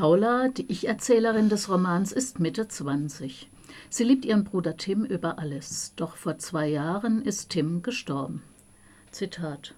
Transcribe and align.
Paula, 0.00 0.48
die 0.48 0.64
Ich-Erzählerin 0.72 1.50
des 1.50 1.68
Romans, 1.68 2.10
ist 2.10 2.40
Mitte 2.40 2.66
20. 2.66 3.50
Sie 3.90 4.02
liebt 4.02 4.24
ihren 4.24 4.44
Bruder 4.44 4.78
Tim 4.78 5.04
über 5.04 5.38
alles, 5.38 5.92
doch 5.96 6.16
vor 6.16 6.38
zwei 6.38 6.68
Jahren 6.68 7.20
ist 7.20 7.50
Tim 7.50 7.82
gestorben. 7.82 8.40
Zitat 9.10 9.74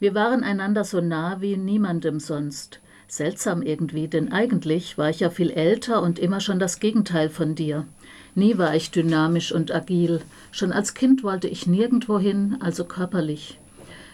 Wir 0.00 0.14
waren 0.14 0.42
einander 0.42 0.84
so 0.84 1.02
nah 1.02 1.42
wie 1.42 1.58
niemandem 1.58 2.18
sonst. 2.18 2.80
Seltsam 3.08 3.60
irgendwie, 3.60 4.08
denn 4.08 4.32
eigentlich 4.32 4.96
war 4.96 5.10
ich 5.10 5.20
ja 5.20 5.28
viel 5.28 5.50
älter 5.50 6.00
und 6.00 6.18
immer 6.18 6.40
schon 6.40 6.58
das 6.58 6.80
Gegenteil 6.80 7.28
von 7.28 7.54
dir. 7.54 7.86
Nie 8.34 8.56
war 8.56 8.74
ich 8.74 8.90
dynamisch 8.90 9.52
und 9.52 9.70
agil. 9.70 10.22
Schon 10.50 10.72
als 10.72 10.94
Kind 10.94 11.22
wollte 11.22 11.48
ich 11.48 11.66
nirgendwo 11.66 12.18
hin, 12.18 12.56
also 12.60 12.86
körperlich. 12.86 13.58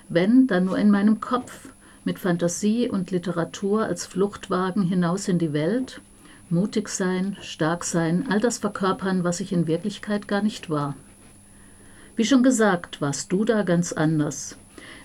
Wenn, 0.08 0.48
dann 0.48 0.64
nur 0.64 0.78
in 0.78 0.90
meinem 0.90 1.20
Kopf, 1.20 1.71
mit 2.04 2.18
Fantasie 2.18 2.88
und 2.88 3.10
Literatur 3.10 3.84
als 3.84 4.06
Fluchtwagen 4.06 4.82
hinaus 4.82 5.28
in 5.28 5.38
die 5.38 5.52
Welt. 5.52 6.00
Mutig 6.50 6.88
sein, 6.88 7.36
stark 7.40 7.84
sein, 7.84 8.26
all 8.28 8.40
das 8.40 8.58
verkörpern, 8.58 9.24
was 9.24 9.40
ich 9.40 9.52
in 9.52 9.66
Wirklichkeit 9.66 10.28
gar 10.28 10.42
nicht 10.42 10.68
war. 10.68 10.96
Wie 12.16 12.24
schon 12.24 12.42
gesagt, 12.42 13.00
warst 13.00 13.32
du 13.32 13.44
da 13.44 13.62
ganz 13.62 13.92
anders. 13.92 14.58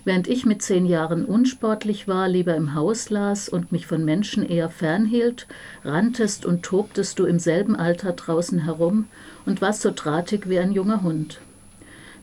Während 0.04 0.28
ich 0.28 0.44
mit 0.44 0.62
zehn 0.62 0.86
Jahren 0.86 1.24
unsportlich 1.24 2.08
war, 2.08 2.28
lieber 2.28 2.54
im 2.54 2.74
Haus 2.74 3.10
las 3.10 3.48
und 3.48 3.72
mich 3.72 3.86
von 3.86 4.04
Menschen 4.04 4.44
eher 4.44 4.70
fernhielt, 4.70 5.46
ranntest 5.84 6.44
und 6.44 6.62
tobtest 6.62 7.18
du 7.18 7.26
im 7.26 7.38
selben 7.38 7.76
Alter 7.76 8.12
draußen 8.12 8.60
herum 8.60 9.06
und 9.46 9.60
warst 9.60 9.82
so 9.82 9.92
drahtig 9.94 10.48
wie 10.48 10.58
ein 10.58 10.72
junger 10.72 11.02
Hund. 11.02 11.40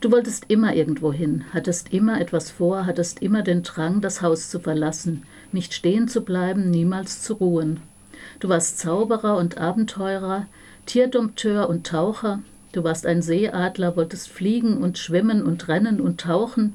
Du 0.05 0.11
wolltest 0.11 0.45
immer 0.49 0.75
irgendwo 0.75 1.11
hin, 1.11 1.45
hattest 1.51 1.91
immer 1.91 2.21
etwas 2.21 2.51
vor, 2.51 2.85
hattest 2.85 3.23
immer 3.23 3.41
den 3.41 3.63
Drang, 3.63 4.01
das 4.01 4.21
Haus 4.21 4.51
zu 4.51 4.59
verlassen, 4.59 5.23
nicht 5.51 5.73
stehen 5.73 6.07
zu 6.07 6.21
bleiben, 6.21 6.69
niemals 6.69 7.23
zu 7.23 7.33
ruhen. 7.33 7.79
Du 8.39 8.47
warst 8.47 8.77
Zauberer 8.77 9.35
und 9.35 9.57
Abenteurer, 9.57 10.45
Tierdompteur 10.85 11.67
und 11.67 11.87
Taucher, 11.87 12.43
du 12.71 12.83
warst 12.83 13.07
ein 13.07 13.23
Seeadler, 13.23 13.97
wolltest 13.97 14.29
fliegen 14.29 14.77
und 14.77 14.99
schwimmen 14.99 15.41
und 15.41 15.67
rennen 15.69 15.99
und 15.99 16.21
tauchen, 16.21 16.73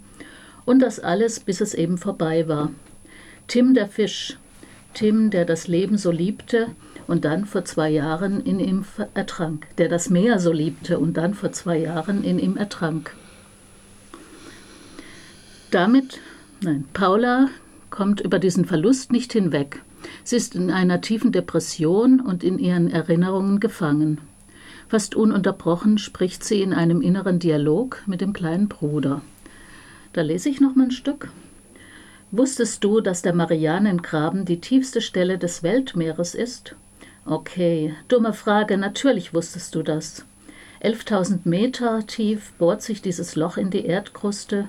und 0.65 0.81
das 0.81 0.99
alles, 0.99 1.39
bis 1.39 1.61
es 1.61 1.73
eben 1.73 1.99
vorbei 1.99 2.49
war. 2.49 2.73
Tim 3.47 3.75
der 3.75 3.87
Fisch, 3.87 4.39
Tim, 4.93 5.31
der 5.31 5.45
das 5.45 5.69
Leben 5.69 5.99
so 5.99 6.11
liebte 6.11 6.67
und 7.07 7.25
dann 7.25 7.45
vor 7.45 7.65
zwei 7.65 7.91
Jahren 7.91 8.41
in 8.41 8.59
ihm 8.59 8.85
ertrank, 9.15 9.69
der 9.79 9.89
das 9.89 10.11
Meer 10.11 10.41
so 10.41 10.51
liebte 10.51 10.99
und 10.99 11.17
dann 11.17 11.35
vor 11.35 11.53
zwei 11.53 11.79
Jahren 11.79 12.25
in 12.25 12.41
ihm 12.41 12.57
ertrank. 12.57 13.15
Damit, 15.71 16.19
nein, 16.63 16.85
Paula 16.93 17.49
kommt 17.91 18.21
über 18.21 18.39
diesen 18.39 18.65
Verlust 18.65 19.13
nicht 19.13 19.33
hinweg. 19.33 19.83
Sie 20.25 20.37
ist 20.37 20.55
in 20.55 20.71
einer 20.71 21.01
tiefen 21.01 21.31
Depression 21.33 22.21
und 22.21 22.43
in 22.43 22.59
ihren 22.59 22.91
Erinnerungen 22.91 23.61
gefangen. 23.61 24.19
Fast 24.89 25.15
ununterbrochen 25.15 25.99
spricht 25.99 26.43
sie 26.43 26.63
in 26.63 26.73
einem 26.73 27.01
inneren 27.01 27.39
Dialog 27.39 28.03
mit 28.07 28.21
dem 28.21 28.33
kleinen 28.33 28.69
Bruder. 28.69 29.23
Da 30.13 30.23
lese 30.23 30.49
ich 30.49 30.61
noch 30.61 30.75
mal 30.75 30.85
ein 30.85 30.91
Stück. 30.91 31.31
Wusstest 32.33 32.83
du, 32.83 33.01
dass 33.01 33.23
der 33.23 33.35
Marianengraben 33.35 34.45
die 34.45 34.61
tiefste 34.61 35.01
Stelle 35.01 35.39
des 35.39 35.63
Weltmeeres 35.63 36.35
ist? 36.35 36.75
Okay, 37.25 37.95
dumme 38.09 38.33
Frage, 38.33 38.77
natürlich 38.77 39.35
wusstest 39.35 39.75
du 39.77 39.83
das. 39.83 40.25
11.000 40.83 41.41
Meter 41.45 42.05
tief 42.07 42.53
bohrt 42.59 42.83
sich 42.83 43.03
dieses 43.03 43.37
Loch 43.37 43.57
in 43.57 43.71
die 43.71 43.85
Erdkruste. 43.85 44.67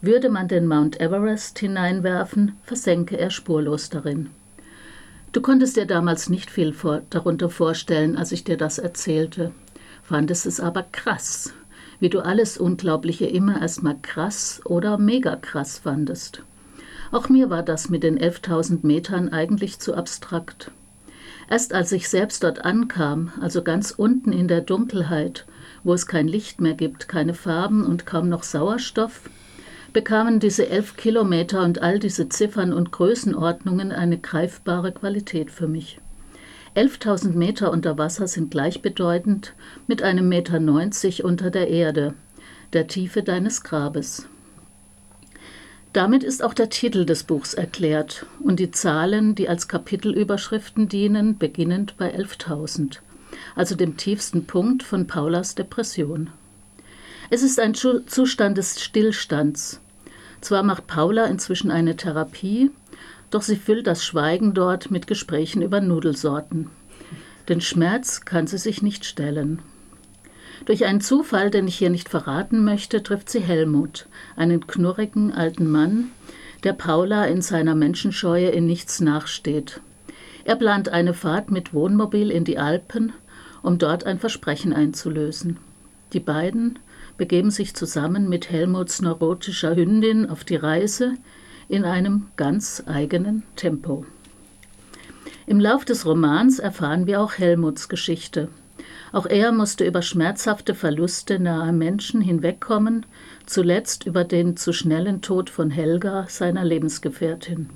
Würde 0.00 0.28
man 0.28 0.48
den 0.48 0.66
Mount 0.66 1.00
Everest 1.00 1.58
hineinwerfen, 1.58 2.56
versenke 2.64 3.18
er 3.18 3.30
spurlos 3.30 3.88
darin. 3.88 4.30
Du 5.32 5.40
konntest 5.40 5.76
dir 5.76 5.86
damals 5.86 6.28
nicht 6.28 6.50
viel 6.50 6.72
vor, 6.72 7.02
darunter 7.10 7.50
vorstellen, 7.50 8.16
als 8.16 8.32
ich 8.32 8.44
dir 8.44 8.56
das 8.56 8.78
erzählte, 8.78 9.52
fandest 10.02 10.46
es 10.46 10.60
aber 10.60 10.84
krass 10.92 11.52
wie 12.00 12.08
du 12.08 12.20
alles 12.20 12.58
Unglaubliche 12.58 13.26
immer 13.26 13.60
erstmal 13.60 13.96
krass 14.00 14.60
oder 14.64 14.98
mega 14.98 15.36
krass 15.36 15.78
fandest. 15.78 16.42
Auch 17.12 17.28
mir 17.28 17.50
war 17.50 17.62
das 17.62 17.88
mit 17.88 18.02
den 18.02 18.18
11.000 18.18 18.84
Metern 18.86 19.28
eigentlich 19.30 19.78
zu 19.78 19.94
abstrakt. 19.94 20.70
Erst 21.48 21.72
als 21.72 21.92
ich 21.92 22.08
selbst 22.08 22.42
dort 22.42 22.64
ankam, 22.64 23.30
also 23.40 23.62
ganz 23.62 23.92
unten 23.92 24.32
in 24.32 24.48
der 24.48 24.60
Dunkelheit, 24.60 25.46
wo 25.84 25.94
es 25.94 26.06
kein 26.06 26.26
Licht 26.26 26.60
mehr 26.60 26.74
gibt, 26.74 27.06
keine 27.06 27.34
Farben 27.34 27.84
und 27.84 28.04
kaum 28.04 28.28
noch 28.28 28.42
Sauerstoff, 28.42 29.30
bekamen 29.92 30.40
diese 30.40 30.68
elf 30.68 30.96
Kilometer 30.96 31.62
und 31.62 31.82
all 31.82 31.98
diese 31.98 32.28
Ziffern 32.28 32.72
und 32.72 32.92
Größenordnungen 32.92 33.92
eine 33.92 34.18
greifbare 34.18 34.92
Qualität 34.92 35.50
für 35.50 35.68
mich. 35.68 35.98
11.000 36.76 37.30
Meter 37.32 37.70
unter 37.70 37.96
Wasser 37.96 38.28
sind 38.28 38.50
gleichbedeutend 38.50 39.54
mit 39.86 40.02
einem 40.02 40.28
Meter 40.28 40.60
90 40.60 41.24
unter 41.24 41.50
der 41.50 41.68
Erde, 41.68 42.14
der 42.74 42.86
Tiefe 42.86 43.22
deines 43.22 43.62
Grabes. 43.62 44.28
Damit 45.94 46.22
ist 46.22 46.44
auch 46.44 46.52
der 46.52 46.68
Titel 46.68 47.06
des 47.06 47.22
Buchs 47.22 47.54
erklärt 47.54 48.26
und 48.40 48.60
die 48.60 48.70
Zahlen, 48.70 49.34
die 49.34 49.48
als 49.48 49.66
Kapitelüberschriften 49.66 50.90
dienen, 50.90 51.38
beginnend 51.38 51.96
bei 51.96 52.14
11.000, 52.14 52.98
also 53.54 53.74
dem 53.74 53.96
tiefsten 53.96 54.44
Punkt 54.44 54.82
von 54.82 55.06
Paulas 55.06 55.54
Depression. 55.54 56.28
Es 57.28 57.42
ist 57.42 57.58
ein 57.58 57.74
Zustand 57.74 58.56
des 58.56 58.80
Stillstands. 58.80 59.80
Zwar 60.40 60.62
macht 60.62 60.86
Paula 60.86 61.24
inzwischen 61.26 61.70
eine 61.70 61.96
Therapie, 61.96 62.70
doch 63.30 63.42
sie 63.42 63.56
füllt 63.56 63.86
das 63.86 64.04
Schweigen 64.04 64.54
dort 64.54 64.90
mit 64.90 65.06
Gesprächen 65.06 65.62
über 65.62 65.80
Nudelsorten. 65.80 66.70
Den 67.48 67.60
Schmerz 67.60 68.24
kann 68.24 68.46
sie 68.46 68.58
sich 68.58 68.82
nicht 68.82 69.04
stellen. 69.04 69.60
Durch 70.64 70.84
einen 70.84 71.00
Zufall, 71.00 71.50
den 71.50 71.66
ich 71.68 71.76
hier 71.76 71.90
nicht 71.90 72.08
verraten 72.08 72.64
möchte, 72.64 73.02
trifft 73.02 73.28
sie 73.28 73.40
Helmut, 73.40 74.06
einen 74.36 74.66
knurrigen 74.66 75.32
alten 75.32 75.70
Mann, 75.70 76.10
der 76.64 76.72
Paula 76.72 77.26
in 77.26 77.42
seiner 77.42 77.74
Menschenscheue 77.74 78.48
in 78.48 78.66
nichts 78.66 79.00
nachsteht. 79.00 79.80
Er 80.44 80.56
plant 80.56 80.88
eine 80.88 81.12
Fahrt 81.12 81.50
mit 81.50 81.74
Wohnmobil 81.74 82.30
in 82.30 82.44
die 82.44 82.58
Alpen, 82.58 83.12
um 83.62 83.78
dort 83.78 84.04
ein 84.04 84.18
Versprechen 84.18 84.72
einzulösen. 84.72 85.58
Die 86.12 86.20
beiden 86.20 86.78
begeben 87.16 87.50
sich 87.50 87.74
zusammen 87.74 88.28
mit 88.28 88.50
Helmuts 88.50 89.00
neurotischer 89.00 89.74
Hündin 89.74 90.28
auf 90.28 90.44
die 90.44 90.56
Reise, 90.56 91.14
in 91.68 91.84
einem 91.84 92.28
ganz 92.36 92.82
eigenen 92.86 93.42
Tempo. 93.56 94.06
Im 95.46 95.60
Lauf 95.60 95.84
des 95.84 96.06
Romans 96.06 96.58
erfahren 96.58 97.06
wir 97.06 97.20
auch 97.20 97.34
Helmuts 97.38 97.88
Geschichte. 97.88 98.48
Auch 99.12 99.26
er 99.26 99.52
musste 99.52 99.84
über 99.84 100.02
schmerzhafte 100.02 100.74
Verluste 100.74 101.38
naher 101.38 101.72
Menschen 101.72 102.20
hinwegkommen, 102.20 103.06
zuletzt 103.46 104.06
über 104.06 104.24
den 104.24 104.56
zu 104.56 104.72
schnellen 104.72 105.22
Tod 105.22 105.48
von 105.48 105.70
Helga, 105.70 106.26
seiner 106.28 106.64
Lebensgefährtin. 106.64 107.70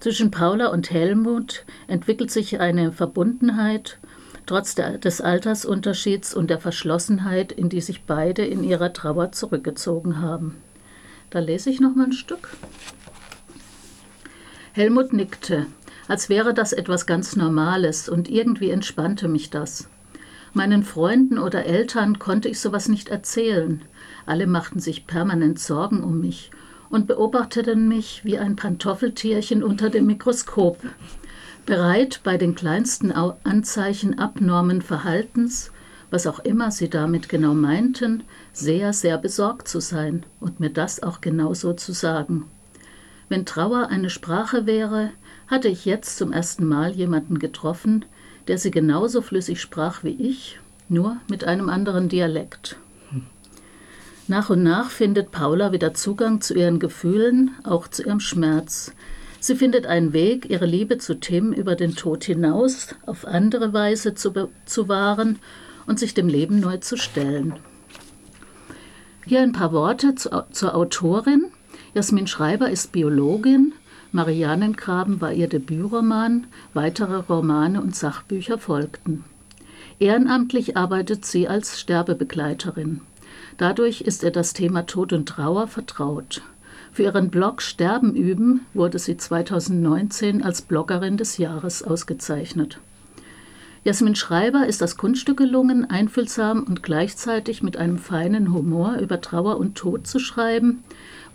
Zwischen 0.00 0.30
Paula 0.30 0.68
und 0.68 0.90
Helmut 0.90 1.64
entwickelt 1.86 2.30
sich 2.30 2.60
eine 2.60 2.92
Verbundenheit, 2.92 3.98
trotz 4.46 4.74
der, 4.74 4.98
des 4.98 5.20
Altersunterschieds 5.20 6.34
und 6.34 6.48
der 6.48 6.58
Verschlossenheit, 6.58 7.52
in 7.52 7.68
die 7.68 7.80
sich 7.80 8.04
beide 8.04 8.44
in 8.44 8.64
ihrer 8.64 8.92
Trauer 8.92 9.32
zurückgezogen 9.32 10.20
haben. 10.20 10.56
Da 11.30 11.40
lese 11.40 11.70
ich 11.70 11.80
noch 11.80 11.94
mal 11.94 12.04
ein 12.04 12.12
Stück. 12.12 12.56
Helmut 14.72 15.12
nickte, 15.12 15.66
als 16.08 16.28
wäre 16.28 16.54
das 16.54 16.72
etwas 16.72 17.06
ganz 17.06 17.34
Normales, 17.34 18.08
und 18.08 18.28
irgendwie 18.28 18.70
entspannte 18.70 19.26
mich 19.28 19.50
das. 19.50 19.88
Meinen 20.52 20.84
Freunden 20.84 21.38
oder 21.38 21.66
Eltern 21.66 22.18
konnte 22.18 22.48
ich 22.48 22.60
sowas 22.60 22.88
nicht 22.88 23.08
erzählen. 23.08 23.82
Alle 24.24 24.46
machten 24.46 24.80
sich 24.80 25.06
permanent 25.06 25.58
Sorgen 25.58 26.02
um 26.02 26.20
mich 26.20 26.50
und 26.88 27.06
beobachteten 27.06 27.88
mich 27.88 28.24
wie 28.24 28.38
ein 28.38 28.56
Pantoffeltierchen 28.56 29.62
unter 29.62 29.90
dem 29.90 30.06
Mikroskop, 30.06 30.78
bereit 31.66 32.20
bei 32.22 32.38
den 32.38 32.54
kleinsten 32.54 33.12
Anzeichen 33.12 34.18
abnormen 34.18 34.80
Verhaltens, 34.80 35.72
was 36.10 36.26
auch 36.26 36.38
immer 36.38 36.70
sie 36.70 36.88
damit 36.88 37.28
genau 37.28 37.52
meinten, 37.52 38.22
sehr, 38.52 38.92
sehr 38.92 39.18
besorgt 39.18 39.68
zu 39.68 39.80
sein 39.80 40.24
und 40.40 40.60
mir 40.60 40.70
das 40.70 41.02
auch 41.02 41.20
genauso 41.20 41.72
zu 41.72 41.92
sagen. 41.92 42.44
Wenn 43.28 43.44
Trauer 43.44 43.88
eine 43.88 44.08
Sprache 44.08 44.66
wäre, 44.66 45.10
hatte 45.48 45.68
ich 45.68 45.84
jetzt 45.84 46.16
zum 46.16 46.32
ersten 46.32 46.64
Mal 46.64 46.92
jemanden 46.92 47.40
getroffen, 47.40 48.04
der 48.46 48.58
sie 48.58 48.70
genauso 48.70 49.20
flüssig 49.20 49.60
sprach 49.60 50.04
wie 50.04 50.14
ich, 50.14 50.60
nur 50.88 51.16
mit 51.28 51.42
einem 51.42 51.68
anderen 51.68 52.08
Dialekt. 52.08 52.76
Nach 54.28 54.50
und 54.50 54.62
nach 54.62 54.90
findet 54.90 55.30
Paula 55.30 55.72
wieder 55.72 55.94
Zugang 55.94 56.40
zu 56.40 56.54
ihren 56.54 56.78
Gefühlen, 56.78 57.50
auch 57.64 57.88
zu 57.88 58.04
ihrem 58.04 58.20
Schmerz. 58.20 58.92
Sie 59.46 59.54
findet 59.54 59.86
einen 59.86 60.12
Weg, 60.12 60.50
ihre 60.50 60.66
Liebe 60.66 60.98
zu 60.98 61.20
Tim 61.20 61.52
über 61.52 61.76
den 61.76 61.94
Tod 61.94 62.24
hinaus 62.24 62.96
auf 63.06 63.24
andere 63.24 63.72
Weise 63.72 64.16
zu, 64.16 64.32
zu 64.64 64.88
wahren 64.88 65.38
und 65.86 66.00
sich 66.00 66.14
dem 66.14 66.26
Leben 66.26 66.58
neu 66.58 66.78
zu 66.78 66.96
stellen. 66.96 67.54
Hier 69.24 69.42
ein 69.42 69.52
paar 69.52 69.72
Worte 69.72 70.16
zu, 70.16 70.30
zur 70.50 70.74
Autorin. 70.74 71.44
Jasmin 71.94 72.26
Schreiber 72.26 72.70
ist 72.70 72.90
Biologin, 72.90 73.72
Marianengraben 74.10 75.20
war 75.20 75.32
ihr 75.32 75.48
Debütroman, 75.48 76.48
weitere 76.74 77.14
Romane 77.14 77.80
und 77.80 77.94
Sachbücher 77.94 78.58
folgten. 78.58 79.22
Ehrenamtlich 80.00 80.76
arbeitet 80.76 81.24
sie 81.24 81.46
als 81.46 81.80
Sterbebegleiterin. 81.80 83.00
Dadurch 83.58 84.00
ist 84.00 84.24
ihr 84.24 84.32
das 84.32 84.54
Thema 84.54 84.86
Tod 84.86 85.12
und 85.12 85.28
Trauer 85.28 85.68
vertraut. 85.68 86.42
Für 86.96 87.02
ihren 87.02 87.28
Blog 87.28 87.60
Sterben 87.60 88.14
üben 88.14 88.64
wurde 88.72 88.98
sie 88.98 89.18
2019 89.18 90.42
als 90.42 90.62
Bloggerin 90.62 91.18
des 91.18 91.36
Jahres 91.36 91.82
ausgezeichnet. 91.82 92.78
Jasmin 93.84 94.14
Schreiber 94.14 94.66
ist 94.66 94.80
das 94.80 94.96
Kunststück 94.96 95.36
gelungen, 95.36 95.84
einfühlsam 95.90 96.62
und 96.62 96.82
gleichzeitig 96.82 97.62
mit 97.62 97.76
einem 97.76 97.98
feinen 97.98 98.54
Humor 98.54 98.96
über 98.96 99.20
Trauer 99.20 99.58
und 99.58 99.74
Tod 99.74 100.06
zu 100.06 100.18
schreiben, 100.18 100.84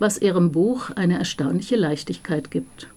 was 0.00 0.20
ihrem 0.20 0.50
Buch 0.50 0.90
eine 0.96 1.16
erstaunliche 1.16 1.76
Leichtigkeit 1.76 2.50
gibt. 2.50 2.88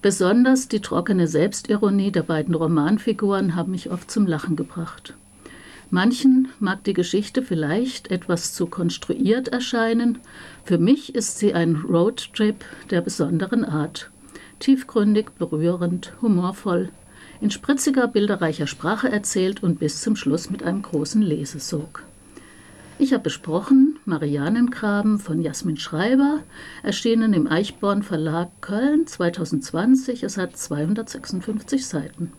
Besonders 0.00 0.68
die 0.68 0.82
trockene 0.82 1.26
Selbstironie 1.26 2.12
der 2.12 2.22
beiden 2.22 2.54
Romanfiguren 2.54 3.56
haben 3.56 3.72
mich 3.72 3.90
oft 3.90 4.12
zum 4.12 4.28
Lachen 4.28 4.54
gebracht. 4.54 5.14
Manchen 5.92 6.48
mag 6.60 6.84
die 6.84 6.92
Geschichte 6.92 7.42
vielleicht 7.42 8.12
etwas 8.12 8.54
zu 8.54 8.66
konstruiert 8.66 9.48
erscheinen, 9.48 10.18
für 10.64 10.78
mich 10.78 11.16
ist 11.16 11.38
sie 11.38 11.52
ein 11.52 11.74
Roadtrip 11.76 12.64
der 12.90 13.00
besonderen 13.00 13.64
Art. 13.64 14.08
Tiefgründig, 14.60 15.30
berührend, 15.36 16.12
humorvoll, 16.22 16.90
in 17.40 17.50
spritziger, 17.50 18.06
bilderreicher 18.06 18.68
Sprache 18.68 19.10
erzählt 19.10 19.64
und 19.64 19.80
bis 19.80 20.00
zum 20.00 20.14
Schluss 20.14 20.48
mit 20.48 20.62
einem 20.62 20.82
großen 20.82 21.22
Lesesog. 21.22 22.04
Ich 22.98 23.12
habe 23.12 23.24
besprochen 23.24 23.98
Marianengraben 24.04 25.18
von 25.18 25.40
Jasmin 25.40 25.78
Schreiber, 25.78 26.40
erschienen 26.84 27.32
im 27.32 27.48
Eichborn 27.48 28.04
Verlag 28.04 28.50
Köln 28.60 29.06
2020. 29.06 30.22
Es 30.22 30.36
hat 30.36 30.56
256 30.56 31.84
Seiten. 31.86 32.30